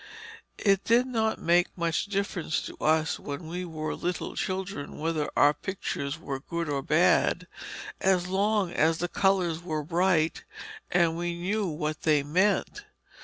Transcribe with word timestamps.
It 0.57 0.83
did 0.83 1.05
not 1.05 1.37
make 1.37 1.77
much 1.77 2.05
difference 2.07 2.63
to 2.63 2.75
us 2.77 3.19
when 3.19 3.45
we 3.45 3.65
were 3.65 3.93
little 3.93 4.35
children 4.35 4.97
whether 4.97 5.29
our 5.37 5.53
pictures 5.53 6.17
were 6.17 6.39
good 6.39 6.67
or 6.67 6.81
bad, 6.81 7.45
as 7.99 8.25
long 8.25 8.71
as 8.73 8.97
the 8.97 9.07
colours 9.07 9.61
were 9.61 9.83
bright 9.83 10.43
and 10.89 11.15
we 11.15 11.35
knew 11.37 11.67
what 11.67 12.01
they 12.01 12.23
meant. 12.23 12.83